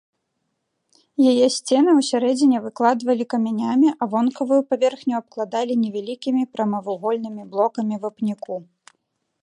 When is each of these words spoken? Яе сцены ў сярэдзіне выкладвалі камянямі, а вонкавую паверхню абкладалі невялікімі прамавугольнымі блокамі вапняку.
Яе 1.31 1.47
сцены 1.57 1.89
ў 1.91 2.01
сярэдзіне 2.11 2.57
выкладвалі 2.65 3.23
камянямі, 3.33 3.89
а 4.01 4.09
вонкавую 4.15 4.59
паверхню 4.71 5.13
абкладалі 5.21 5.73
невялікімі 5.83 6.43
прамавугольнымі 6.57 7.43
блокамі 7.55 7.95
вапняку. 8.07 8.55